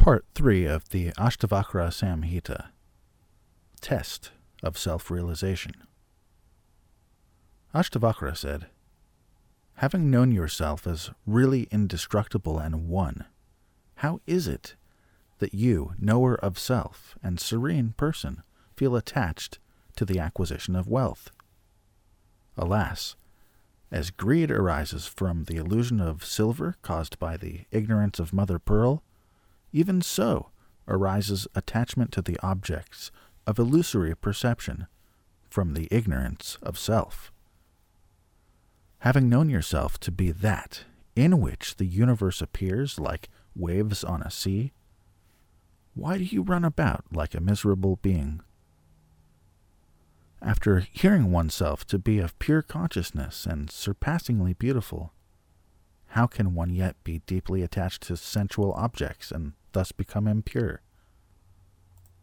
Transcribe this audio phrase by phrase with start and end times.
[0.00, 2.68] Part 3 of the Ashtavakra Samhita
[3.82, 4.30] Test
[4.62, 5.72] of Self Realization.
[7.74, 8.68] Ashtavakra said,
[9.74, 13.26] Having known yourself as really indestructible and one,
[13.96, 14.74] how is it
[15.38, 18.42] that you, knower of self and serene person,
[18.74, 19.58] feel attached
[19.96, 21.30] to the acquisition of wealth?
[22.56, 23.16] Alas,
[23.92, 29.02] as greed arises from the illusion of silver caused by the ignorance of Mother Pearl,
[29.72, 30.50] even so
[30.88, 33.10] arises attachment to the objects
[33.46, 34.86] of illusory perception
[35.48, 37.32] from the ignorance of self.
[39.00, 40.84] Having known yourself to be that
[41.16, 44.72] in which the universe appears like waves on a sea,
[45.94, 48.40] why do you run about like a miserable being?
[50.42, 55.12] After hearing oneself to be of pure consciousness and surpassingly beautiful,
[56.08, 60.82] how can one yet be deeply attached to sensual objects and thus become impure?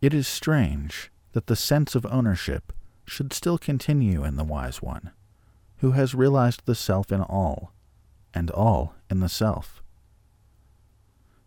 [0.00, 2.72] It is strange that the sense of ownership
[3.04, 5.10] should still continue in the wise one,
[5.78, 7.72] who has realized the self in all,
[8.34, 9.82] and all in the self.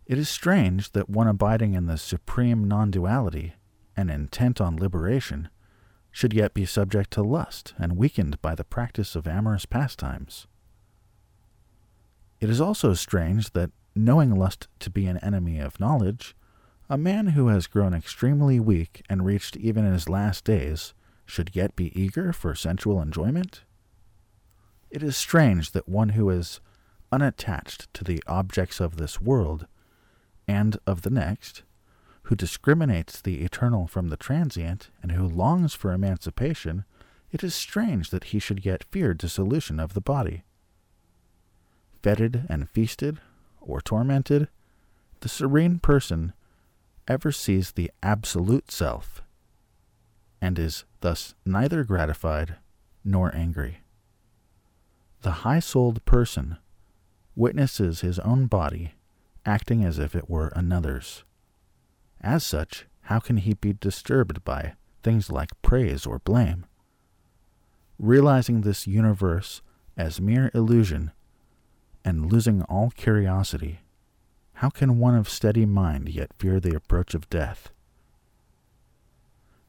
[0.06, 3.54] It is strange that one abiding in the supreme non duality
[3.96, 5.50] and intent on liberation
[6.12, 10.48] should yet be subject to lust and weakened by the practice of amorous pastimes.
[12.40, 13.72] It is also strange that,
[14.06, 16.36] knowing lust to be an enemy of knowledge,
[16.90, 20.94] a man who has grown extremely weak and reached even in his last days
[21.26, 23.64] should yet be eager for sensual enjoyment?
[24.90, 26.60] It is strange that one who is
[27.12, 29.68] unattached to the objects of this world
[30.48, 31.64] and of the next,
[32.24, 36.86] who discriminates the eternal from the transient, and who longs for emancipation,
[37.32, 40.44] it is strange that he should yet fear dissolution of the body.
[42.02, 43.20] Feted and feasted,
[43.70, 44.48] or tormented,
[45.22, 46.34] the serene person
[47.08, 49.22] ever sees the absolute self,
[50.42, 52.56] and is thus neither gratified
[53.04, 53.80] nor angry.
[55.22, 56.58] The high souled person
[57.36, 58.94] witnesses his own body
[59.46, 61.24] acting as if it were another's.
[62.22, 66.66] As such, how can he be disturbed by things like praise or blame?
[67.98, 69.62] Realizing this universe
[69.98, 71.12] as mere illusion
[72.04, 73.80] and losing all curiosity,
[74.54, 77.70] how can one of steady mind yet fear the approach of death?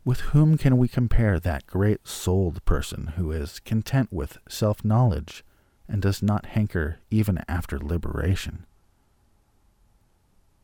[0.05, 5.45] With whom can we compare that great souled person who is content with self knowledge
[5.89, 8.67] and does not hanker even after liberation?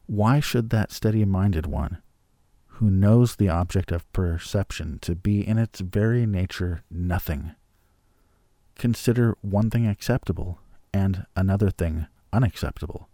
[0.07, 1.99] Why should that steady minded one,
[2.67, 7.53] who knows the object of perception to be in its very nature nothing,
[8.77, 10.59] consider one thing acceptable
[10.97, 13.09] and another thing unacceptable?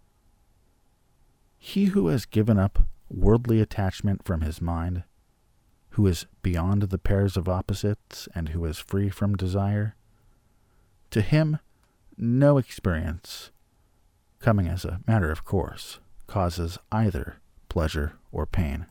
[1.57, 5.03] He who has given up worldly attachment from his mind,
[5.91, 9.95] who is beyond the pairs of opposites, and who is free from desire,
[11.11, 11.59] to him
[12.17, 13.51] no experience,
[14.39, 17.37] coming as a matter of course, causes either
[17.69, 18.85] pleasure or pain.